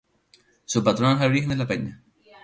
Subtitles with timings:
[0.65, 2.01] Su patrona es la Virgen de la Peña.